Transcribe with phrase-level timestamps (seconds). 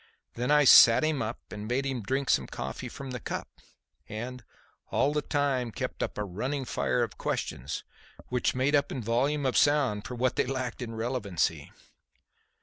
[0.33, 3.47] Then I sat him up and made him drink some coffee from the cup,
[4.09, 4.43] and,
[4.89, 7.83] all the time, kept up a running fire of questions,
[8.29, 11.71] which made up in volume of sound for what they lacked of relevancy.